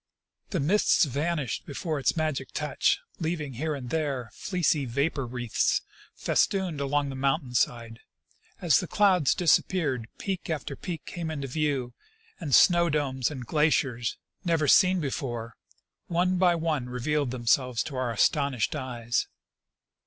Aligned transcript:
The 0.49 0.59
mists 0.59 1.05
vanished 1.05 1.67
before 1.67 1.99
its 1.99 2.17
magic 2.17 2.51
touch, 2.53 2.97
leaving 3.19 3.53
here 3.53 3.75
and 3.75 3.91
there 3.91 4.31
fleecy 4.33 4.87
vaj)or 4.87 5.31
wreaths 5.31 5.81
festooned 6.15 6.81
along 6.81 7.09
the 7.09 7.15
mountain 7.15 7.53
side; 7.53 7.99
as 8.61 8.79
the 8.79 8.87
clouds 8.87 9.35
disappeared, 9.35 10.07
peak 10.17 10.49
after 10.49 10.75
peak 10.75 11.05
came 11.05 11.29
into 11.29 11.47
view, 11.47 11.93
and 12.39 12.55
snow 12.55 12.89
domes 12.89 13.29
and 13.29 13.45
glaciers, 13.45 14.17
never 14.43 14.67
seen 14.67 14.99
before, 15.01 15.55
one 16.07 16.39
by 16.39 16.55
one 16.55 16.89
revealed 16.89 17.29
themselves 17.29 17.83
to 17.83 17.95
our 17.95 18.09
astonished 18.11 18.75
eyes. 18.75 19.27